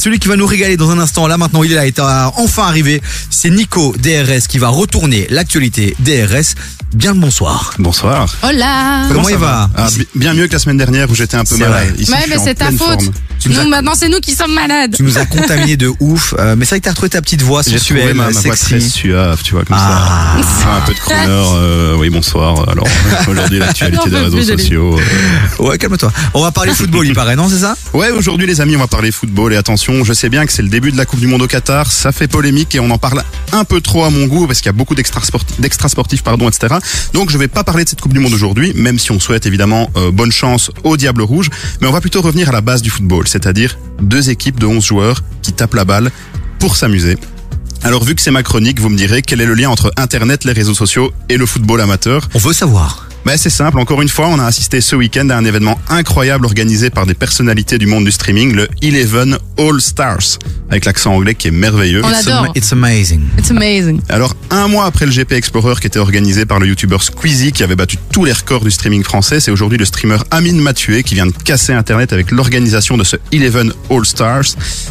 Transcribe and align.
celui 0.00 0.18
qui 0.18 0.28
va 0.28 0.36
nous 0.36 0.46
régaler 0.46 0.76
dans 0.76 0.90
un 0.90 0.98
instant. 0.98 1.26
Là 1.26 1.36
maintenant, 1.36 1.62
il 1.62 1.72
est 1.72 1.74
là, 1.76 1.84
il 1.84 1.88
est 1.88 1.98
euh, 2.00 2.26
enfin 2.36 2.64
arrivé. 2.64 3.00
C'est 3.30 3.50
Nico 3.50 3.94
DRS 3.98 4.46
qui 4.48 4.58
va 4.58 4.68
retourner 4.68 5.26
l'actualité 5.30 5.94
DRS. 6.00 6.54
Bien 6.94 7.12
le 7.12 7.20
bonsoir. 7.20 7.72
Bonsoir. 7.78 8.34
Hola 8.42 9.04
Comment 9.12 9.28
il 9.28 9.36
va 9.36 9.70
Ah, 9.76 9.88
bi- 9.96 10.08
Bien 10.16 10.34
mieux 10.34 10.48
que 10.48 10.54
la 10.54 10.58
semaine 10.58 10.78
dernière 10.78 11.08
où 11.10 11.14
j'étais 11.14 11.36
un 11.36 11.44
peu 11.44 11.56
malade. 11.56 11.94
Ici, 11.98 12.10
Ouais, 12.10 12.18
mais 12.28 12.36
c'est 12.42 12.54
ta 12.56 12.66
faute. 12.72 12.78
forme. 12.78 13.10
Nous 13.48 13.58
as- 13.58 13.64
maintenant, 13.64 13.92
c'est 13.96 14.08
nous 14.08 14.20
qui 14.20 14.34
sommes 14.34 14.52
malades. 14.54 14.94
Tu 14.96 15.02
nous 15.02 15.18
as 15.18 15.24
contaminé 15.26 15.76
de 15.76 15.90
ouf. 16.00 16.34
Euh, 16.38 16.56
mais 16.56 16.64
c'est 16.64 16.70
vrai 16.70 16.80
que 16.80 16.84
t'as 16.84 16.90
retrouvé 16.90 17.08
ta 17.10 17.22
petite 17.22 17.42
voix 17.42 17.62
J'ai 17.62 17.78
trouvé 17.78 18.00
sensuelle, 18.00 18.14
ma, 18.16 18.24
ma 18.24 18.30
voix 18.30 18.40
très 18.42 18.56
sexy. 18.56 18.90
suave, 18.90 19.42
tu 19.42 19.52
vois, 19.54 19.64
comme 19.64 19.76
Ah. 19.78 20.36
ça. 20.42 20.66
Ah, 20.66 20.76
un 20.76 20.80
peu 20.82 20.92
de 20.94 20.98
crooner. 20.98 21.18
euh, 21.28 21.96
oui, 21.96 22.10
bonsoir. 22.10 22.68
Alors, 22.68 22.86
aujourd'hui, 23.28 23.58
l'actualité 23.58 24.10
des 24.10 24.16
réseaux 24.18 24.42
sociaux. 24.42 24.98
euh. 24.98 25.62
Ouais, 25.64 25.78
calme-toi. 25.78 26.12
On 26.34 26.42
va 26.42 26.50
parler 26.52 26.72
football, 26.74 27.06
il 27.06 27.14
paraît, 27.14 27.36
non, 27.36 27.48
c'est 27.48 27.58
ça? 27.60 27.76
Ouais, 27.94 28.10
aujourd'hui, 28.10 28.46
les 28.46 28.60
amis, 28.60 28.76
on 28.76 28.80
va 28.80 28.86
parler 28.86 29.10
football. 29.12 29.52
Et 29.52 29.56
attention, 29.56 30.04
je 30.04 30.12
sais 30.12 30.28
bien 30.28 30.44
que 30.46 30.52
c'est 30.52 30.62
le 30.62 30.68
début 30.68 30.92
de 30.92 30.96
la 30.96 31.06
Coupe 31.06 31.20
du 31.20 31.26
Monde 31.26 31.42
au 31.42 31.46
Qatar. 31.46 31.90
Ça 31.90 32.12
fait 32.12 32.28
polémique 32.28 32.74
et 32.74 32.80
on 32.80 32.90
en 32.90 32.98
parle 32.98 33.22
un 33.52 33.64
peu 33.64 33.80
trop 33.80 34.04
à 34.04 34.10
mon 34.10 34.26
goût 34.26 34.46
parce 34.46 34.60
qu'il 34.60 34.66
y 34.66 34.70
a 34.70 34.72
beaucoup 34.72 34.94
d'extra 34.94 35.20
sportifs, 35.22 35.60
d'extra 35.60 35.88
sportifs, 35.88 36.22
pardon, 36.22 36.48
etc. 36.48 36.74
Donc, 37.14 37.30
je 37.30 37.38
vais 37.38 37.48
pas 37.48 37.64
parler 37.64 37.84
de 37.84 37.88
cette 37.88 38.00
Coupe 38.00 38.12
du 38.12 38.20
Monde 38.20 38.32
aujourd'hui, 38.34 38.72
même 38.74 38.98
si 38.98 39.10
on 39.12 39.20
souhaite 39.20 39.46
évidemment 39.46 39.90
euh, 39.96 40.10
bonne 40.10 40.32
chance 40.32 40.70
au 40.84 40.96
Diable 40.96 41.22
Rouge. 41.22 41.48
Mais 41.80 41.86
on 41.88 41.92
va 41.92 42.00
plutôt 42.00 42.22
revenir 42.22 42.48
à 42.48 42.52
la 42.52 42.60
base 42.60 42.82
du 42.82 42.90
football, 42.90 43.26
c'est-à-dire 43.30 43.78
deux 44.00 44.30
équipes 44.30 44.58
de 44.58 44.66
11 44.66 44.84
joueurs 44.84 45.22
qui 45.42 45.52
tapent 45.52 45.74
la 45.74 45.84
balle 45.84 46.10
pour 46.58 46.76
s'amuser. 46.76 47.16
Alors, 47.82 48.04
vu 48.04 48.14
que 48.14 48.20
c'est 48.20 48.30
ma 48.30 48.42
chronique, 48.42 48.78
vous 48.80 48.90
me 48.90 48.96
direz 48.96 49.22
quel 49.22 49.40
est 49.40 49.46
le 49.46 49.54
lien 49.54 49.70
entre 49.70 49.90
Internet, 49.96 50.44
les 50.44 50.52
réseaux 50.52 50.74
sociaux 50.74 51.12
et 51.30 51.38
le 51.38 51.46
football 51.46 51.80
amateur? 51.80 52.28
On 52.34 52.38
veut 52.38 52.52
savoir. 52.52 53.08
Ben, 53.24 53.36
c'est 53.36 53.50
simple, 53.50 53.78
encore 53.78 54.02
une 54.02 54.08
fois, 54.08 54.28
on 54.28 54.38
a 54.38 54.44
assisté 54.44 54.80
ce 54.80 54.96
week-end 54.96 55.28
à 55.30 55.36
un 55.36 55.44
événement 55.44 55.78
incroyable 55.88 56.46
organisé 56.46 56.90
par 56.90 57.06
des 57.06 57.14
personnalités 57.14 57.78
du 57.78 57.86
monde 57.86 58.04
du 58.04 58.10
streaming, 58.10 58.54
le 58.54 58.68
Eleven 58.82 59.38
All 59.58 59.80
Stars, 59.80 60.38
avec 60.70 60.84
l'accent 60.84 61.12
anglais 61.14 61.34
qui 61.34 61.48
est 61.48 61.52
merveilleux. 61.52 62.02
On 62.04 62.08
adore. 62.08 62.52
It's 62.54 62.72
amazing. 62.72 63.22
It's 63.38 63.50
amazing. 63.50 64.00
Alors, 64.08 64.34
un 64.50 64.68
mois 64.68 64.84
après 64.86 65.06
le 65.06 65.12
GP 65.12 65.32
Explorer 65.32 65.74
qui 65.80 65.86
était 65.86 65.98
organisé 65.98 66.46
par 66.46 66.60
le 66.60 66.66
youtubeur 66.66 67.02
Squeezie, 67.02 67.52
qui 67.52 67.62
avait 67.62 67.76
battu 67.76 67.96
tous 68.12 68.24
les 68.24 68.32
records 68.32 68.64
du 68.64 68.70
streaming 68.70 69.02
français, 69.02 69.40
c'est 69.40 69.50
aujourd'hui 69.50 69.78
le 69.78 69.84
streamer 69.84 70.18
Amine 70.30 70.60
Mathieu 70.60 71.00
qui 71.02 71.14
vient 71.14 71.26
de 71.26 71.32
casser 71.32 71.72
Internet 71.72 72.12
avec 72.12 72.30
l'organisation 72.30 72.96
de 72.96 73.04
ce 73.04 73.16
Eleven 73.32 73.72
All 73.90 74.06
Stars. 74.06 74.44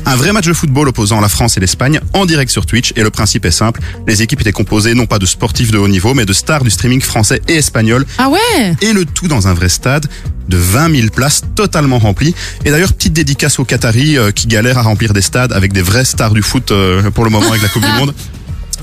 Un 0.05 0.15
vrai 0.15 0.31
match 0.31 0.47
de 0.47 0.53
football 0.53 0.89
opposant 0.89 1.21
la 1.21 1.29
France 1.29 1.57
et 1.57 1.59
l'Espagne 1.59 1.99
en 2.13 2.25
direct 2.25 2.51
sur 2.51 2.65
Twitch. 2.65 2.93
Et 2.95 3.03
le 3.03 3.09
principe 3.09 3.45
est 3.45 3.51
simple, 3.51 3.79
les 4.07 4.21
équipes 4.21 4.41
étaient 4.41 4.51
composées 4.51 4.93
non 4.93 5.05
pas 5.05 5.19
de 5.19 5.25
sportifs 5.25 5.71
de 5.71 5.77
haut 5.77 5.87
niveau, 5.87 6.13
mais 6.13 6.25
de 6.25 6.33
stars 6.33 6.63
du 6.63 6.69
streaming 6.69 7.01
français 7.01 7.41
et 7.47 7.55
espagnol 7.55 8.05
Ah 8.17 8.29
ouais? 8.29 8.75
Et 8.81 8.93
le 8.93 9.05
tout 9.05 9.27
dans 9.27 9.47
un 9.47 9.53
vrai 9.53 9.69
stade 9.69 10.07
de 10.49 10.57
20 10.57 10.95
000 10.95 11.07
places 11.09 11.43
totalement 11.55 11.99
remplies. 11.99 12.35
Et 12.65 12.71
d'ailleurs, 12.71 12.93
petite 12.93 13.13
dédicace 13.13 13.59
aux 13.59 13.65
Qataris 13.65 14.17
euh, 14.17 14.31
qui 14.31 14.47
galèrent 14.47 14.77
à 14.77 14.83
remplir 14.83 15.13
des 15.13 15.21
stades 15.21 15.53
avec 15.53 15.71
des 15.73 15.81
vraies 15.81 16.05
stars 16.05 16.33
du 16.33 16.41
foot 16.41 16.71
euh, 16.71 17.09
pour 17.11 17.23
le 17.23 17.29
moment 17.29 17.49
avec 17.49 17.61
la 17.61 17.69
Coupe 17.69 17.85
du 17.85 17.91
Monde. 17.91 18.13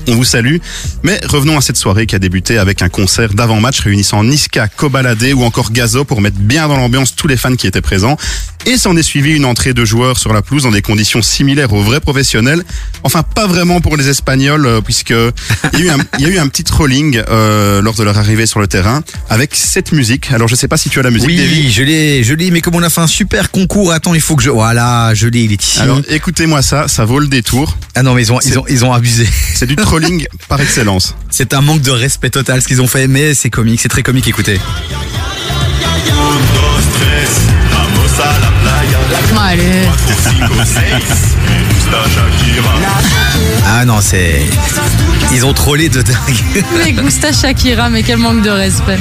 On 0.09 0.15
vous 0.15 0.23
salue. 0.23 0.57
Mais 1.03 1.19
revenons 1.27 1.57
à 1.57 1.61
cette 1.61 1.75
soirée 1.75 2.05
qui 2.05 2.15
a 2.15 2.19
débuté 2.19 2.57
avec 2.57 2.81
un 2.81 2.87
concert 2.87 3.33
d'avant-match 3.33 3.81
réunissant 3.81 4.23
Niska, 4.23 4.69
Kobalade 4.69 5.33
ou 5.35 5.43
encore 5.43 5.71
Gazo 5.71 6.05
pour 6.05 6.21
mettre 6.21 6.37
bien 6.37 6.69
dans 6.69 6.77
l'ambiance 6.77 7.13
tous 7.13 7.27
les 7.27 7.35
fans 7.35 7.55
qui 7.55 7.67
étaient 7.67 7.81
présents. 7.81 8.15
Et 8.67 8.75
s'en 8.75 8.97
est 8.97 9.03
suivi 9.03 9.31
une 9.31 9.45
entrée 9.45 9.73
de 9.73 9.85
joueurs 9.85 10.17
sur 10.17 10.33
la 10.33 10.41
pelouse 10.41 10.63
dans 10.63 10.71
des 10.71 10.81
conditions 10.81 11.21
similaires 11.21 11.71
aux 11.71 11.81
vrais 11.81 12.01
professionnels. 12.01 12.65
Enfin, 13.03 13.23
pas 13.23 13.47
vraiment 13.47 13.79
pour 13.79 13.95
les 13.95 14.09
Espagnols, 14.09 14.65
euh, 14.65 14.81
puisque 14.81 15.11
il 15.71 15.79
y 15.79 15.83
a 15.83 15.85
eu 15.85 15.89
un, 15.89 15.97
il 16.19 16.25
y 16.25 16.27
a 16.27 16.33
eu 16.33 16.37
un 16.37 16.49
petit 16.49 16.65
trolling 16.65 17.23
euh, 17.29 17.81
lors 17.81 17.95
de 17.95 18.03
leur 18.03 18.17
arrivée 18.17 18.45
sur 18.45 18.59
le 18.59 18.67
terrain 18.67 19.03
avec 19.29 19.55
cette 19.55 19.93
musique. 19.93 20.33
Alors, 20.33 20.49
je 20.49 20.55
sais 20.55 20.67
pas 20.67 20.75
si 20.75 20.89
tu 20.89 20.99
as 20.99 21.03
la 21.03 21.11
musique. 21.11 21.29
Oui, 21.29 21.71
je 21.71 21.81
l'ai, 21.81 22.25
je 22.25 22.33
l'ai, 22.33 22.51
mais 22.51 22.59
comme 22.59 22.75
on 22.75 22.83
a 22.83 22.89
fait 22.89 22.99
un 22.99 23.07
super 23.07 23.51
concours, 23.51 23.93
attends, 23.93 24.13
il 24.13 24.19
faut 24.19 24.35
que 24.35 24.43
je. 24.43 24.49
Voilà, 24.49 25.13
je 25.13 25.29
l'ai, 25.29 25.43
il 25.43 25.53
est 25.53 25.63
ici. 25.63 25.79
Alors, 25.79 26.01
écoutez-moi 26.09 26.61
ça, 26.61 26.89
ça 26.89 27.05
vaut 27.05 27.19
le 27.19 27.27
détour. 27.27 27.77
ah 27.95 28.03
non, 28.03 28.15
mais 28.15 28.23
ils 28.23 28.33
ont, 28.33 28.39
ils 28.45 28.59
ont, 28.59 28.65
ils 28.67 28.83
ont 28.83 28.91
abusé. 28.91 29.29
C'est 29.55 29.67
du 29.67 29.77
trolling 29.77 30.27
par 30.49 30.59
excellence. 30.59 31.15
C'est 31.29 31.53
un 31.53 31.61
manque 31.61 31.83
de 31.83 31.91
respect 31.91 32.31
total 32.31 32.61
ce 32.61 32.67
qu'ils 32.67 32.81
ont 32.81 32.87
fait, 32.87 33.07
mais 33.07 33.33
c'est 33.33 33.49
comique, 33.49 33.79
c'est 33.79 33.87
très 33.87 34.03
comique, 34.03 34.27
écoutez. 34.27 34.59
Ah 43.65 43.85
non, 43.85 44.01
c'est. 44.01 44.41
Ils 45.31 45.45
ont 45.45 45.53
trollé 45.53 45.89
de 45.89 46.01
dingue. 46.01 46.63
Mais 46.83 46.93
Gusta 46.93 47.31
Shakira, 47.31 47.89
mais 47.89 48.03
quel 48.03 48.17
manque 48.17 48.41
de 48.41 48.49
respect. 48.49 48.99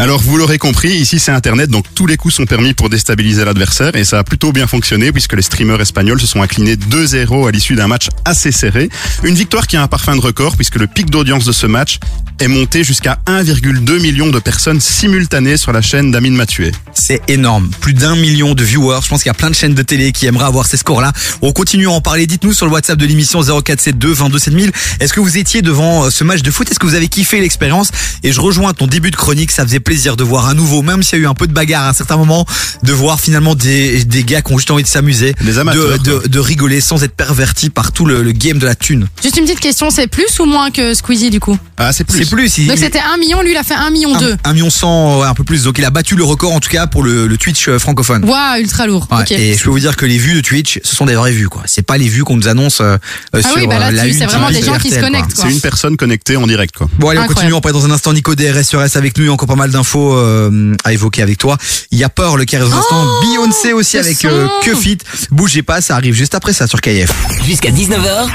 Alors 0.00 0.18
vous 0.18 0.38
l'aurez 0.38 0.56
compris, 0.56 0.92
ici 0.92 1.18
c'est 1.18 1.30
Internet, 1.30 1.68
donc 1.68 1.84
tous 1.94 2.06
les 2.06 2.16
coups 2.16 2.32
sont 2.32 2.46
permis 2.46 2.72
pour 2.72 2.88
déstabiliser 2.88 3.44
l'adversaire 3.44 3.94
et 3.96 4.04
ça 4.04 4.20
a 4.20 4.24
plutôt 4.24 4.50
bien 4.50 4.66
fonctionné 4.66 5.12
puisque 5.12 5.34
les 5.34 5.42
streamers 5.42 5.78
espagnols 5.78 6.18
se 6.18 6.26
sont 6.26 6.40
inclinés 6.40 6.76
2-0 6.76 7.46
à 7.46 7.50
l'issue 7.50 7.74
d'un 7.74 7.86
match 7.86 8.08
assez 8.24 8.50
serré. 8.50 8.88
Une 9.24 9.34
victoire 9.34 9.66
qui 9.66 9.76
a 9.76 9.82
un 9.82 9.88
parfum 9.88 10.16
de 10.16 10.22
record 10.22 10.56
puisque 10.56 10.76
le 10.76 10.86
pic 10.86 11.10
d'audience 11.10 11.44
de 11.44 11.52
ce 11.52 11.66
match 11.66 11.98
est 12.40 12.48
monté 12.48 12.82
jusqu'à 12.84 13.18
1,2 13.26 14.00
million 14.00 14.28
de 14.28 14.38
personnes 14.38 14.80
simultanées 14.80 15.58
sur 15.58 15.72
la 15.72 15.82
chaîne 15.82 16.10
d'Amine 16.10 16.34
Mathieu. 16.34 16.72
C'est 16.94 17.20
énorme. 17.28 17.68
Plus 17.80 17.92
d'un 17.92 18.16
million 18.16 18.54
de 18.54 18.64
viewers. 18.64 19.00
Je 19.02 19.08
pense 19.08 19.22
qu'il 19.22 19.28
y 19.28 19.30
a 19.30 19.34
plein 19.34 19.50
de 19.50 19.54
chaînes 19.54 19.74
de 19.74 19.82
télé 19.82 20.12
qui 20.12 20.26
aimeraient 20.26 20.46
avoir 20.46 20.66
ces 20.66 20.78
scores-là. 20.78 21.12
On 21.42 21.52
continue 21.52 21.86
à 21.88 21.90
en 21.90 22.00
parler. 22.00 22.26
Dites-nous 22.26 22.54
sur 22.54 22.64
le 22.64 22.72
WhatsApp 22.72 22.98
de 22.98 23.04
l'émission 23.04 23.42
0472 23.42 24.16
22 24.16 24.38
7000. 24.38 24.72
Est-ce 25.00 25.12
que 25.12 25.20
vous 25.20 25.36
étiez 25.36 25.60
devant 25.60 26.04
euh, 26.04 26.10
ce 26.10 26.24
match 26.24 26.40
de 26.40 26.50
foot? 26.50 26.70
Est-ce 26.70 26.78
que 26.78 26.86
vous 26.86 26.94
avez 26.94 27.08
kiffé 27.08 27.40
l'expérience? 27.40 27.90
Et 28.22 28.32
je 28.32 28.40
rejoins 28.40 28.72
ton 28.72 28.86
début 28.86 29.10
de 29.10 29.16
chronique. 29.16 29.50
Ça 29.50 29.64
faisait 29.64 29.80
de 29.90 30.22
voir 30.24 30.46
à 30.48 30.54
nouveau, 30.54 30.82
même 30.82 31.02
s'il 31.02 31.18
y 31.18 31.20
a 31.20 31.24
eu 31.24 31.26
un 31.26 31.34
peu 31.34 31.46
de 31.46 31.52
bagarre 31.52 31.84
à 31.84 31.88
un 31.90 31.92
certain 31.92 32.16
moment, 32.16 32.46
de 32.82 32.92
voir 32.92 33.20
finalement 33.20 33.54
des, 33.54 34.04
des 34.04 34.22
gars 34.24 34.40
qui 34.42 34.52
ont 34.52 34.58
juste 34.58 34.70
envie 34.70 34.82
de 34.84 34.88
s'amuser. 34.88 35.34
De, 35.40 35.96
de, 35.98 36.28
de 36.28 36.38
rigoler 36.38 36.80
sans 36.80 37.02
être 37.02 37.14
pervertis 37.14 37.70
par 37.70 37.92
tout 37.92 38.06
le, 38.06 38.22
le 38.22 38.32
game 38.32 38.58
de 38.58 38.66
la 38.66 38.74
thune. 38.74 39.08
Juste 39.22 39.36
une 39.36 39.44
petite 39.44 39.60
question, 39.60 39.90
c'est 39.90 40.06
plus 40.06 40.38
ou 40.38 40.44
moins 40.44 40.70
que 40.70 40.94
Squeezie 40.94 41.30
du 41.30 41.40
coup? 41.40 41.56
Ah 41.76 41.92
c'est 41.92 42.04
plus. 42.04 42.18
C'est 42.24 42.30
plus. 42.30 42.58
il- 42.58 42.68
Donc 42.68 42.78
c'était 42.78 43.00
1 43.00 43.16
million, 43.18 43.42
lui 43.42 43.50
il 43.52 43.56
a 43.56 43.62
fait 43.64 43.74
1 43.74 43.90
million 43.90 44.16
2. 44.18 44.32
un, 44.32 44.36
un 44.50 44.52
million 44.52 44.70
cent, 44.70 45.20
ouais, 45.20 45.26
un 45.26 45.34
peu 45.34 45.44
plus. 45.44 45.64
Donc 45.64 45.78
il 45.78 45.84
a 45.84 45.90
battu 45.90 46.14
le 46.16 46.24
record 46.24 46.52
en 46.52 46.60
tout 46.60 46.70
cas 46.70 46.86
pour 46.86 47.02
le, 47.02 47.26
le 47.26 47.36
Twitch 47.36 47.68
euh, 47.68 47.78
francophone. 47.78 48.24
Waouh, 48.24 48.60
ultra 48.60 48.86
lourd. 48.86 49.08
Ouais, 49.10 49.22
ok. 49.22 49.32
Et 49.32 49.56
je 49.56 49.64
peux 49.64 49.70
vous 49.70 49.80
dire 49.80 49.96
que 49.96 50.06
les 50.06 50.18
vues 50.18 50.34
de 50.34 50.40
Twitch, 50.40 50.78
ce 50.84 50.94
sont 50.94 51.06
des 51.06 51.14
vraies 51.14 51.32
vues, 51.32 51.48
quoi. 51.48 51.62
C'est 51.66 51.82
pas 51.82 51.98
les 51.98 52.08
vues 52.08 52.24
qu'on 52.24 52.36
nous 52.36 52.48
annonce 52.48 52.80
euh, 52.80 52.84
euh, 52.94 52.96
Ah 53.34 53.42
sur 53.42 53.56
oui, 53.56 53.66
bah 53.66 53.78
là, 53.78 53.90
la 53.90 54.02
c'est 54.04 54.24
vraiment 54.26 54.48
direct 54.50 54.60
des 54.66 54.72
gens 54.72 54.78
qui 54.78 54.90
se 54.90 55.00
connectent. 55.00 55.32
C'est 55.34 55.50
une 55.50 55.60
personne 55.60 55.96
connectée 55.96 56.36
en 56.36 56.46
direct 56.46 56.76
quoi. 56.76 56.88
Bon 56.98 57.08
allez, 57.08 57.18
on 57.18 57.22
Incroyable. 57.22 57.34
continue. 57.34 57.52
On 57.54 57.60
passe 57.60 57.72
dans 57.72 57.86
un 57.86 57.90
instant. 57.90 58.12
Nico 58.12 58.34
DRS 58.34 58.74
reste 58.76 58.96
avec 58.96 59.16
nous. 59.16 59.24
Il 59.24 59.26
y 59.26 59.30
a 59.30 59.32
encore 59.32 59.48
pas 59.48 59.56
mal 59.56 59.70
d'infos 59.80 60.14
euh, 60.14 60.74
à 60.84 60.92
évoquer 60.92 61.22
avec 61.22 61.38
toi. 61.38 61.56
Il 61.90 61.98
y 61.98 62.04
a 62.04 62.08
peur 62.10 62.36
le 62.36 62.44
carré 62.44 62.64
instant. 62.70 63.06
Beyoncé 63.22 63.72
aussi 63.72 63.96
Oh, 63.96 64.00
avec 64.04 64.24
euh, 64.26 64.46
Que 64.62 64.74
Fit. 64.74 64.98
Bougez 65.30 65.62
pas, 65.62 65.80
ça 65.80 65.96
arrive 65.96 66.14
juste 66.14 66.34
après 66.34 66.52
ça 66.52 66.66
sur 66.66 66.80
KF. 66.82 67.10
Jusqu'à 67.44 67.70
19h, 67.70 68.28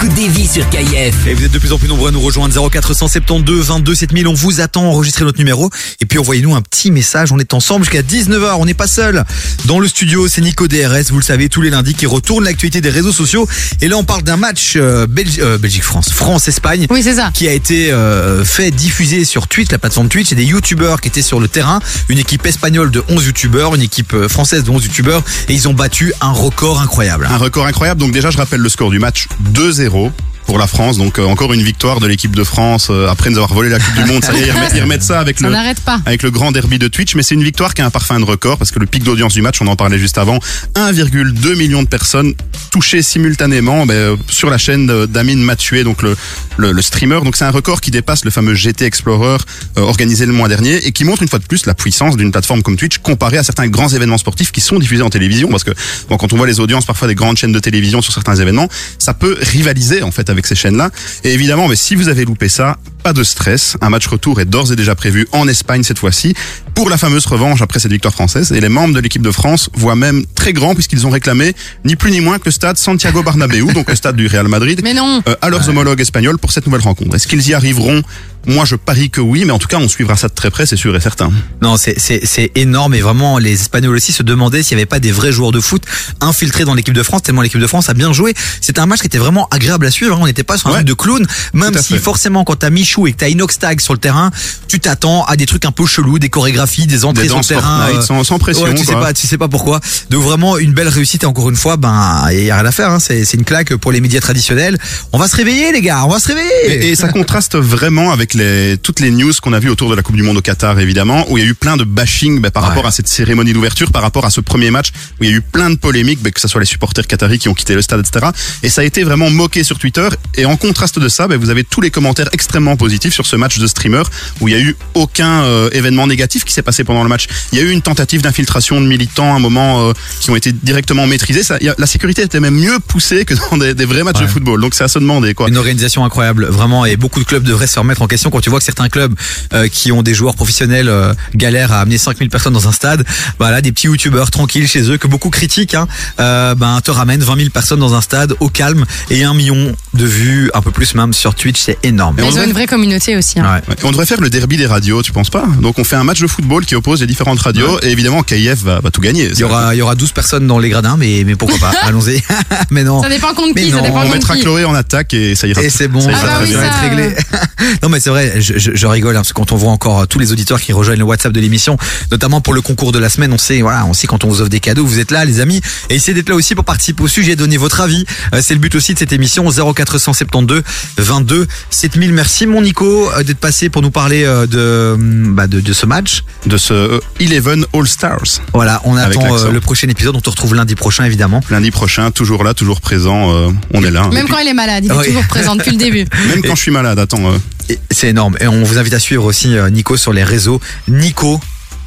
t'écoutes 0.00 0.14
des 0.16 0.28
vies 0.28 0.46
sur 0.46 0.68
KIF. 0.70 1.26
Et 1.26 1.34
vous 1.34 1.44
êtes 1.44 1.52
de 1.52 1.58
plus 1.58 1.72
en 1.72 1.78
plus 1.78 1.88
nombreux 1.88 2.08
à 2.08 2.12
nous 2.12 2.20
rejoindre 2.20 2.54
0472 2.70 3.66
22 3.68 3.94
7000. 3.94 4.28
On 4.28 4.34
vous 4.34 4.60
attend, 4.60 4.84
enregistrez 4.84 5.24
notre 5.24 5.38
numéro 5.38 5.70
et 6.00 6.06
puis 6.06 6.18
envoyez-nous 6.18 6.54
un 6.54 6.62
petit 6.62 6.90
message. 6.90 7.32
On 7.32 7.38
est 7.38 7.52
ensemble 7.54 7.84
jusqu'à 7.84 8.02
19h. 8.02 8.54
On 8.58 8.64
n'est 8.64 8.74
pas 8.74 8.86
seul 8.86 9.24
dans 9.66 9.78
le 9.78 9.88
studio. 9.88 10.26
C'est 10.28 10.40
Nico 10.40 10.68
DRS, 10.68 11.10
vous 11.10 11.18
le 11.18 11.22
savez, 11.24 11.48
tous 11.48 11.60
les 11.60 11.70
lundis 11.70 11.94
qui 11.94 12.06
retourne 12.06 12.44
l'actualité 12.44 12.80
des 12.80 12.88
réseaux 12.90 13.12
sociaux. 13.12 13.46
Et 13.82 13.88
là, 13.88 13.96
on 13.98 14.04
parle 14.04 14.22
d'un 14.22 14.36
match 14.38 14.74
euh, 14.76 15.06
Belgi- 15.06 15.40
euh, 15.42 15.58
Belgique-France, 15.58 16.12
France-Espagne. 16.12 16.86
Oui, 16.90 17.02
c'est 17.02 17.14
ça. 17.16 17.30
qui 17.34 17.46
a 17.48 17.52
été 17.52 17.90
euh, 17.92 18.44
fait 18.44 18.70
diffuser 18.70 19.24
sur 19.26 19.48
Twitch, 19.48 19.70
la 19.70 19.78
plateforme 19.78 20.08
Twitch, 20.08 20.32
et 20.32 20.34
des 20.34 20.44
youtubeurs 20.44 21.00
qui 21.00 21.08
étaient 21.08 21.20
sur 21.22 21.40
le 21.40 21.48
terrain, 21.48 21.80
une 22.08 22.18
équipe 22.18 22.46
espagnole 22.46 22.90
de 22.90 23.02
11 23.10 23.26
youtubeurs, 23.26 23.74
une 23.74 23.82
équipe 23.82 24.14
euh, 24.14 24.28
française 24.28 24.64
de 24.64 24.70
11 24.70 24.84
youtubeurs, 24.84 25.22
et 25.48 25.52
ils 25.52 25.68
ont 25.68 25.74
battu 25.74 26.12
un 26.22 26.32
record 26.32 26.80
incroyable. 26.80 27.28
Un 27.30 27.36
record 27.36 27.66
incroyable. 27.66 28.00
Donc 28.00 28.12
déjà, 28.12 28.30
je 28.30 28.38
rappelle 28.38 28.60
le 28.60 28.68
score 28.70 28.90
du 28.90 28.98
match 28.98 29.26
2-0 29.52 29.89
0 29.90 30.29
pour 30.46 30.58
la 30.58 30.66
France. 30.66 30.98
Donc 30.98 31.18
euh, 31.18 31.24
encore 31.26 31.52
une 31.52 31.62
victoire 31.62 32.00
de 32.00 32.06
l'équipe 32.06 32.34
de 32.34 32.44
France 32.44 32.88
euh, 32.90 33.08
après 33.08 33.30
nous 33.30 33.36
avoir 33.36 33.54
volé 33.54 33.68
la 33.70 33.78
Coupe 33.78 33.94
du 33.94 34.04
Monde. 34.04 34.24
Ça 34.24 34.32
y 34.34 34.40
est, 34.40 34.46
ils 34.46 34.50
remettent, 34.52 34.72
ils 34.74 34.82
remettent 34.82 35.02
ça 35.02 35.20
avec 35.20 35.38
Ça 35.38 35.46
le 35.46 35.52
n'arrête 35.52 35.80
pas. 35.80 36.00
avec 36.06 36.22
le 36.22 36.30
grand 36.30 36.52
derby 36.52 36.78
de 36.78 36.88
Twitch, 36.88 37.14
mais 37.14 37.22
c'est 37.22 37.34
une 37.34 37.44
victoire 37.44 37.74
qui 37.74 37.82
a 37.82 37.86
un 37.86 37.90
parfum 37.90 38.18
de 38.18 38.24
record 38.24 38.58
parce 38.58 38.70
que 38.70 38.78
le 38.78 38.86
pic 38.86 39.02
d'audience 39.04 39.34
du 39.34 39.42
match, 39.42 39.60
on 39.60 39.66
en 39.66 39.76
parlait 39.76 39.98
juste 39.98 40.18
avant, 40.18 40.38
1,2 40.74 41.56
million 41.56 41.82
de 41.82 41.88
personnes 41.88 42.34
touchées 42.70 43.02
simultanément 43.02 43.86
ben, 43.86 43.94
euh, 43.94 44.16
sur 44.28 44.50
la 44.50 44.58
chaîne 44.58 44.86
d'Amine 45.06 45.42
Mathieu, 45.42 45.84
donc 45.84 46.02
le, 46.02 46.16
le, 46.56 46.72
le 46.72 46.82
streamer. 46.82 47.20
Donc 47.24 47.36
c'est 47.36 47.44
un 47.44 47.50
record 47.50 47.80
qui 47.80 47.90
dépasse 47.90 48.24
le 48.24 48.30
fameux 48.30 48.54
GT 48.54 48.84
Explorer 48.84 49.36
euh, 49.78 49.82
organisé 49.82 50.26
le 50.26 50.32
mois 50.32 50.48
dernier 50.48 50.76
et 50.86 50.92
qui 50.92 51.04
montre 51.04 51.22
une 51.22 51.28
fois 51.28 51.38
de 51.38 51.44
plus 51.44 51.66
la 51.66 51.74
puissance 51.74 52.16
d'une 52.16 52.32
plateforme 52.32 52.62
comme 52.62 52.76
Twitch 52.76 52.98
comparée 52.98 53.38
à 53.38 53.42
certains 53.44 53.68
grands 53.68 53.88
événements 53.88 54.18
sportifs 54.18 54.52
qui 54.52 54.60
sont 54.60 54.78
diffusés 54.78 55.02
en 55.02 55.10
télévision 55.10 55.48
parce 55.48 55.64
que 55.64 55.70
bon, 56.08 56.16
quand 56.16 56.32
on 56.32 56.36
voit 56.36 56.46
les 56.46 56.60
audiences 56.60 56.86
parfois 56.86 57.08
des 57.08 57.14
grandes 57.14 57.36
chaînes 57.36 57.52
de 57.52 57.58
télévision 57.58 58.00
sur 58.02 58.12
certains 58.12 58.36
événements, 58.36 58.68
ça 58.98 59.14
peut 59.14 59.36
rivaliser 59.40 60.02
en 60.02 60.10
fait 60.10 60.29
avec 60.30 60.46
ces 60.46 60.54
chaînes-là. 60.54 60.90
Et 61.24 61.32
évidemment, 61.32 61.68
mais 61.68 61.76
si 61.76 61.94
vous 61.94 62.08
avez 62.08 62.24
loupé 62.24 62.48
ça, 62.48 62.78
pas 63.02 63.12
de 63.12 63.24
stress. 63.24 63.76
Un 63.80 63.88
match 63.90 64.06
retour 64.06 64.40
est 64.40 64.44
d'ores 64.44 64.72
et 64.72 64.76
déjà 64.76 64.94
prévu 64.94 65.26
en 65.32 65.48
Espagne 65.48 65.82
cette 65.82 65.98
fois-ci 65.98 66.34
pour 66.74 66.90
la 66.90 66.98
fameuse 66.98 67.24
revanche 67.26 67.62
après 67.62 67.78
cette 67.80 67.92
victoire 67.92 68.12
française. 68.12 68.52
Et 68.52 68.60
les 68.60 68.68
membres 68.68 68.94
de 68.94 69.00
l'équipe 69.00 69.22
de 69.22 69.30
France 69.30 69.70
voient 69.74 69.96
même 69.96 70.24
très 70.34 70.52
grand 70.52 70.74
puisqu'ils 70.74 71.06
ont 71.06 71.10
réclamé 71.10 71.54
ni 71.84 71.96
plus 71.96 72.10
ni 72.10 72.20
moins 72.20 72.38
que 72.38 72.44
le 72.46 72.50
stade 72.50 72.76
Santiago 72.76 73.22
Bernabéu, 73.22 73.72
donc 73.72 73.88
le 73.88 73.96
stade 73.96 74.16
du 74.16 74.26
Real 74.26 74.48
Madrid, 74.48 74.80
Mais 74.84 74.94
non. 74.94 75.22
euh, 75.28 75.34
à 75.40 75.48
leurs 75.48 75.68
homologues 75.68 76.00
espagnols 76.00 76.38
pour 76.38 76.52
cette 76.52 76.66
nouvelle 76.66 76.82
rencontre. 76.82 77.14
Est-ce 77.16 77.26
qu'ils 77.26 77.46
y 77.48 77.54
arriveront 77.54 78.02
Moi, 78.46 78.64
je 78.64 78.74
parie 78.74 79.10
que 79.10 79.20
oui, 79.20 79.44
mais 79.44 79.52
en 79.52 79.58
tout 79.58 79.68
cas, 79.68 79.76
on 79.78 79.88
suivra 79.88 80.16
ça 80.16 80.28
de 80.28 80.34
très 80.34 80.50
près, 80.50 80.64
c'est 80.66 80.76
sûr 80.76 80.96
et 80.96 81.00
certain. 81.00 81.30
Non, 81.60 81.76
c'est 81.76 81.98
c'est 81.98 82.24
c'est 82.24 82.50
énorme 82.54 82.94
et 82.94 83.00
vraiment 83.00 83.38
les 83.38 83.52
Espagnols 83.52 83.94
aussi 83.96 84.12
se 84.12 84.22
demandaient 84.22 84.62
s'il 84.62 84.76
n'y 84.76 84.80
avait 84.82 84.86
pas 84.86 84.98
des 84.98 85.12
vrais 85.12 85.30
joueurs 85.32 85.52
de 85.52 85.60
foot 85.60 85.82
infiltrés 86.20 86.64
dans 86.64 86.74
l'équipe 86.74 86.94
de 86.94 87.02
France 87.02 87.22
tellement 87.22 87.42
l'équipe 87.42 87.60
de 87.60 87.66
France 87.66 87.88
a 87.90 87.94
bien 87.94 88.12
joué. 88.12 88.34
C'était 88.60 88.80
un 88.80 88.86
match 88.86 89.00
qui 89.00 89.06
était 89.06 89.18
vraiment 89.18 89.46
agréable 89.50 89.86
à 89.86 89.90
suivre. 89.90 90.16
hein. 90.16 90.20
On 90.22 90.26
n'était 90.26 90.42
pas 90.44 90.56
sur 90.56 90.68
un 90.68 90.70
Ouais. 90.70 90.76
truc 90.78 90.88
de 90.88 90.94
clown, 90.94 91.26
même 91.52 91.76
si 91.78 91.94
fait. 91.94 91.98
forcément 91.98 92.44
quand 92.44 92.56
t'as 92.56 92.70
Michou 92.70 93.06
et 93.06 93.12
que 93.12 93.18
t'as 93.18 93.28
Inox 93.28 93.58
Tag 93.58 93.80
sur 93.80 93.92
le 93.92 93.98
terrain, 93.98 94.30
tu 94.68 94.80
t'attends 94.80 95.24
à 95.24 95.36
des 95.36 95.46
trucs 95.46 95.64
un 95.66 95.72
peu 95.72 95.84
chelous, 95.86 96.18
des 96.18 96.28
chorégraphies, 96.30 96.86
des 96.86 97.04
entrées 97.04 97.24
Des 97.24 97.28
sur 97.28 97.38
le 97.38 97.44
terrain. 97.44 97.88
Euh, 97.92 98.00
sans, 98.00 98.24
sans 98.24 98.38
pression. 98.38 98.64
Ouais, 98.64 98.74
tu 98.74 98.84
sais 98.84 98.92
pas, 98.94 99.12
tu 99.12 99.26
sais 99.26 99.38
pas 99.38 99.48
pourquoi. 99.48 99.80
Donc 100.10 100.22
vraiment 100.22 100.56
une 100.58 100.72
belle 100.72 100.88
réussite 100.88 101.22
et 101.24 101.26
encore 101.26 101.50
une 101.50 101.56
fois, 101.56 101.76
ben 101.76 102.26
il 102.32 102.44
y 102.44 102.50
a 102.50 102.56
rien 102.56 102.64
à 102.66 102.72
faire. 102.72 102.90
Hein. 102.90 103.00
C'est 103.00 103.24
c'est 103.24 103.36
une 103.36 103.44
claque 103.44 103.74
pour 103.76 103.92
les 103.92 104.00
médias 104.00 104.20
traditionnels. 104.20 104.78
On 105.12 105.18
va 105.18 105.28
se 105.28 105.36
réveiller 105.36 105.72
les 105.72 105.82
gars, 105.82 106.04
on 106.04 106.08
va 106.08 106.18
se 106.20 106.28
réveiller. 106.28 106.50
Et, 106.86 106.90
et 106.90 106.96
ça 106.96 107.08
contraste 107.08 107.56
vraiment 107.56 108.12
avec 108.12 108.29
les, 108.34 108.76
toutes 108.78 109.00
les 109.00 109.10
news 109.10 109.32
qu'on 109.42 109.52
a 109.52 109.58
vues 109.58 109.70
autour 109.70 109.90
de 109.90 109.94
la 109.94 110.02
Coupe 110.02 110.16
du 110.16 110.22
Monde 110.22 110.36
au 110.36 110.40
Qatar, 110.42 110.78
évidemment, 110.80 111.26
où 111.30 111.38
il 111.38 111.44
y 111.44 111.46
a 111.46 111.50
eu 111.50 111.54
plein 111.54 111.76
de 111.76 111.84
bashing 111.84 112.40
ben, 112.40 112.50
par 112.50 112.62
Ouais. 112.62 112.68
rapport 112.70 112.86
à 112.86 112.90
cette 112.90 113.08
cérémonie 113.08 113.52
d'ouverture, 113.52 113.90
par 113.90 114.02
rapport 114.02 114.24
à 114.24 114.30
ce 114.30 114.40
premier 114.40 114.70
match, 114.70 114.88
où 115.20 115.24
il 115.24 115.30
y 115.30 115.32
a 115.32 115.36
eu 115.36 115.40
plein 115.40 115.70
de 115.70 115.76
polémiques, 115.76 116.20
ben, 116.22 116.32
que 116.32 116.40
ce 116.40 116.48
soit 116.48 116.60
les 116.60 116.66
supporters 116.66 117.06
qataris 117.06 117.38
qui 117.38 117.48
ont 117.48 117.54
quitté 117.54 117.74
le 117.74 117.82
stade, 117.82 118.00
etc. 118.06 118.26
Et 118.62 118.68
ça 118.68 118.82
a 118.82 118.84
été 118.84 119.02
vraiment 119.04 119.30
moqué 119.30 119.64
sur 119.64 119.78
Twitter. 119.78 120.08
Et 120.36 120.44
en 120.44 120.56
contraste 120.56 120.98
de 120.98 121.08
ça, 121.08 121.26
ben, 121.28 121.38
vous 121.38 121.50
avez 121.50 121.64
tous 121.64 121.80
les 121.80 121.90
commentaires 121.90 122.28
extrêmement 122.32 122.76
positifs 122.76 123.14
sur 123.14 123.26
ce 123.26 123.36
match 123.36 123.58
de 123.58 123.66
streamer, 123.66 124.02
où 124.40 124.48
il 124.48 124.52
y 124.52 124.56
a 124.56 124.60
eu 124.60 124.76
aucun 124.94 125.42
euh, 125.42 125.70
événement 125.72 126.06
négatif 126.06 126.44
qui 126.44 126.52
s'est 126.52 126.62
passé 126.62 126.84
pendant 126.84 127.02
le 127.02 127.08
match. 127.08 127.26
Il 127.52 127.58
y 127.58 127.62
a 127.62 127.64
eu 127.64 127.70
une 127.70 127.82
tentative 127.82 128.20
d'infiltration 128.22 128.80
de 128.80 128.86
militants 128.86 129.32
à 129.32 129.36
un 129.36 129.40
moment 129.40 129.88
euh, 129.88 129.92
qui 130.20 130.30
ont 130.30 130.36
été 130.36 130.52
directement 130.52 131.06
maîtrisés. 131.06 131.42
Ça, 131.42 131.54
a- 131.56 131.74
la 131.78 131.86
sécurité 131.86 132.22
était 132.22 132.40
même 132.40 132.54
mieux 132.54 132.78
poussée 132.86 133.24
que 133.24 133.34
dans 133.50 133.56
des, 133.56 133.74
des 133.74 133.84
vrais 133.86 134.02
matchs 134.04 134.18
Ouais. 134.20 134.26
de 134.26 134.30
football. 134.30 134.60
Donc 134.60 134.74
c'est 134.74 134.84
à 134.84 134.88
se 134.88 134.98
demander, 134.98 135.32
quoi. 135.34 135.48
Une 135.48 135.56
organisation 135.56 136.04
incroyable, 136.04 136.46
vraiment, 136.46 136.84
et 136.84 136.96
beaucoup 136.96 137.20
de 137.20 137.24
clubs 137.24 137.42
devraient 137.44 137.66
se 137.66 137.78
remettre 137.78 138.02
en 138.02 138.06
question 138.06 138.19
quand 138.28 138.40
tu 138.40 138.50
vois 138.50 138.58
que 138.58 138.64
certains 138.64 138.88
clubs 138.90 139.14
euh, 139.54 139.68
qui 139.68 139.92
ont 139.92 140.02
des 140.02 140.12
joueurs 140.12 140.34
professionnels 140.34 140.88
euh, 140.90 141.14
galèrent 141.34 141.72
à 141.72 141.80
amener 141.80 141.96
5000 141.96 142.28
personnes 142.28 142.52
dans 142.52 142.68
un 142.68 142.72
stade. 142.72 143.04
Voilà, 143.38 143.62
des 143.62 143.72
petits 143.72 143.86
youtubeurs 143.86 144.30
tranquilles 144.30 144.68
chez 144.68 144.82
eux 144.90 144.98
que 144.98 145.06
beaucoup 145.06 145.30
critiquent, 145.30 145.74
hein, 145.74 145.88
euh, 146.18 146.54
ben 146.54 146.80
te 146.82 146.90
ramènent 146.90 147.22
20 147.22 147.36
000 147.36 147.48
personnes 147.50 147.80
dans 147.80 147.94
un 147.94 148.00
stade 148.02 148.34
au 148.40 148.48
calme 148.48 148.84
et 149.10 149.24
un 149.24 149.32
million 149.32 149.74
de 149.94 150.04
vues, 150.04 150.50
un 150.54 150.60
peu 150.60 150.70
plus 150.72 150.94
même 150.94 151.12
sur 151.12 151.34
Twitch, 151.34 151.60
c'est 151.60 151.78
énorme. 151.84 152.16
Mais 152.18 152.22
ils 152.24 152.26
ont 152.26 152.30
devrait- 152.32 152.46
une 152.46 152.52
vraie 152.52 152.66
communauté 152.66 153.16
aussi. 153.16 153.38
hein. 153.40 153.44
Ouais. 153.44 153.62
Ouais. 153.70 153.76
On 153.84 153.90
devrait 153.92 154.06
faire 154.06 154.20
le 154.20 154.28
derby 154.28 154.56
des 154.56 154.66
radios, 154.66 155.02
tu 155.02 155.12
penses 155.12 155.30
pas? 155.30 155.44
Donc 155.62 155.78
on 155.78 155.84
fait 155.84 155.96
un 155.96 156.04
match 156.04 156.20
de 156.20 156.26
football 156.26 156.66
qui 156.66 156.74
oppose 156.74 157.00
les 157.00 157.06
différentes 157.06 157.40
radios 157.40 157.78
et 157.82 157.88
évidemment 157.90 158.22
KIF 158.22 158.62
va, 158.62 158.80
va 158.80 158.90
tout 158.90 159.00
gagner. 159.00 159.30
Il 159.32 159.38
y 159.38 159.44
aura, 159.44 159.74
il 159.74 159.78
y 159.78 159.82
aura 159.82 159.94
12 159.94 160.10
personnes 160.12 160.46
dans 160.46 160.58
les 160.58 160.68
gradins, 160.68 160.96
mais, 160.98 161.22
mais 161.24 161.36
pourquoi 161.36 161.58
pas? 161.58 161.72
Allons-y. 161.82 162.22
mais 162.70 162.82
non. 162.84 163.02
Ça 163.02 163.08
dépend 163.08 163.32
contre 163.34 163.52
Mais 163.54 163.62
qui, 163.64 163.70
ça 163.70 163.80
dépend 163.80 163.98
On 163.98 164.02
contre 164.02 164.14
mettra 164.14 164.34
qui. 164.36 164.42
Chloé 164.42 164.64
en 164.64 164.74
attaque 164.74 165.14
et 165.14 165.34
ça 165.34 165.46
ira. 165.46 165.62
Et 165.62 165.70
c'est 165.70 165.88
bon, 165.88 166.00
ça 166.00 166.10
ira 166.10 166.20
Ah 166.22 166.26
bah 166.26 166.32
très 166.36 166.44
oui, 166.44 166.50
bien. 166.50 166.60
va 166.60 166.70
ça- 166.70 166.72
être 166.86 166.90
réglé. 166.96 167.14
non 167.82 167.88
mais 167.88 168.00
c'est 168.00 168.09
vrai, 168.10 168.40
je, 168.40 168.58
je- 168.58 168.72
je 168.74 168.86
rigole 168.86 169.16
hein, 169.16 169.20
parce 169.20 169.28
que 169.30 169.34
quand 169.34 169.52
on 169.52 169.56
voit 169.56 169.70
encore 169.72 170.00
euh, 170.00 170.06
tous 170.06 170.18
les 170.18 170.32
auditeurs 170.32 170.60
qui 170.60 170.72
rejoignent 170.72 170.98
le 170.98 171.04
WhatsApp 171.04 171.32
de 171.32 171.40
l'émission, 171.40 171.78
notamment 172.10 172.40
pour 172.40 172.52
le 172.54 172.60
concours 172.60 172.92
de 172.92 172.98
la 172.98 173.08
semaine, 173.08 173.32
on 173.32 173.38
sait, 173.38 173.60
voilà, 173.62 173.86
on 173.86 173.94
sait 173.94 174.06
quand 174.06 174.24
on 174.24 174.28
vous 174.28 174.40
offre 174.40 174.50
des 174.50 174.60
cadeaux, 174.60 174.84
vous 174.84 174.98
êtes 174.98 175.10
là, 175.10 175.24
les 175.24 175.40
amis, 175.40 175.60
et 175.88 175.94
essayez 175.96 176.14
d'être 176.14 176.28
là 176.28 176.34
aussi 176.34 176.54
pour 176.54 176.64
participer 176.64 177.02
au 177.02 177.08
sujet, 177.08 177.36
donner 177.36 177.56
votre 177.56 177.80
avis. 177.80 178.04
Euh, 178.34 178.40
c'est 178.42 178.54
le 178.54 178.60
but 178.60 178.74
aussi 178.74 178.94
de 178.94 178.98
cette 178.98 179.12
émission 179.12 179.48
0472 179.50 180.62
22 180.98 181.46
7000. 181.70 182.12
Merci 182.12 182.46
mon 182.46 182.62
Nico 182.62 183.10
euh, 183.12 183.22
d'être 183.22 183.38
passé 183.38 183.68
pour 183.68 183.82
nous 183.82 183.90
parler 183.90 184.24
euh, 184.24 184.46
de, 184.46 184.92
hum, 184.94 185.34
bah, 185.34 185.46
de 185.46 185.60
de 185.60 185.72
ce 185.72 185.86
match. 185.86 186.24
De 186.46 186.56
ce 186.56 187.00
Eleven 187.20 187.64
All 187.74 187.86
Stars. 187.86 188.40
Voilà, 188.54 188.80
on 188.84 188.96
attend 188.96 189.36
euh, 189.36 189.50
le 189.52 189.60
prochain 189.60 189.88
épisode. 189.88 190.16
On 190.16 190.20
te 190.20 190.30
retrouve 190.30 190.54
lundi 190.54 190.74
prochain 190.74 191.04
évidemment. 191.04 191.40
Lundi 191.50 191.70
prochain, 191.70 192.10
toujours 192.10 192.44
là, 192.44 192.54
toujours 192.54 192.80
présent. 192.80 193.34
euh, 193.34 193.50
on 193.74 193.82
est 193.84 193.90
là. 193.90 194.08
Même 194.08 194.26
quand 194.28 194.38
il 194.38 194.48
est 194.48 194.54
malade, 194.54 194.84
il 194.84 194.90
est 194.90 194.94
Oui. 194.94 195.06
toujours 195.06 195.26
présent 195.28 195.54
depuis 195.56 195.72
le 195.72 195.76
début. 195.78 196.04
Même 196.28 196.42
quand 196.42 196.54
je 196.54 196.62
suis 196.62 196.70
malade, 196.70 196.98
attends. 196.98 197.30
Euh, 197.30 197.36
Et 197.36 197.59
C'est 197.90 198.08
énorme. 198.08 198.36
Et 198.40 198.46
on 198.46 198.62
vous 198.64 198.78
invite 198.78 198.94
à 198.94 198.98
suivre 198.98 199.24
aussi 199.24 199.56
euh, 199.56 199.70
Nico 199.70 199.96
sur 199.96 200.12
les 200.12 200.24
réseaux. 200.24 200.60
Nico, 200.88 201.40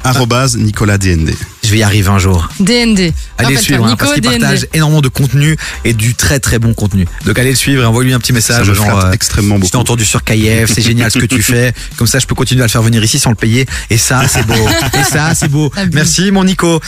arrobase 0.04 0.56
Nicolas 0.56 0.98
DND. 0.98 1.34
je 1.64 1.70
vais 1.70 1.78
y 1.78 1.82
arriver 1.82 2.08
un 2.08 2.18
jour. 2.18 2.48
DND. 2.60 3.12
Allez 3.38 3.54
le 3.54 3.60
suivre 3.60 3.84
hein, 3.84 3.88
Nico 3.90 4.04
parce 4.04 4.12
qu'il 4.14 4.22
partage 4.22 4.66
énormément 4.74 5.00
de 5.00 5.08
contenu 5.08 5.56
et 5.84 5.94
du 5.94 6.14
très 6.14 6.40
très 6.40 6.58
bon 6.58 6.74
contenu. 6.74 7.06
Donc 7.24 7.38
allez 7.38 7.50
le 7.50 7.56
suivre 7.56 7.82
et 7.82 7.86
envoie-lui 7.86 8.12
un 8.12 8.18
petit 8.18 8.28
Ça 8.28 8.34
message 8.34 8.68
me 8.68 8.74
genre 8.74 9.04
euh, 9.06 9.12
extrêmement 9.12 9.58
je 9.62 9.70
t'ai 9.70 9.76
entendu 9.76 10.04
sur 10.04 10.22
KF, 10.22 10.70
c'est 10.72 10.82
génial 10.82 11.10
ce 11.10 11.18
que 11.18 11.26
tu 11.26 11.42
fais. 11.42 11.72
Comme 11.96 12.06
ça 12.06 12.18
je 12.18 12.26
peux 12.26 12.34
continuer 12.34 12.60
à 12.62 12.66
le 12.66 12.70
faire 12.70 12.82
venir 12.82 13.02
ici 13.02 13.18
sans 13.18 13.30
le 13.30 13.36
payer 13.36 13.66
et 13.88 13.96
ça 13.96 14.22
c'est 14.28 14.46
beau. 14.46 14.54
Et 15.00 15.04
ça 15.04 15.34
c'est 15.34 15.48
beau. 15.48 15.72
Merci 15.92 16.30
mon 16.30 16.44
Nico. 16.44 16.80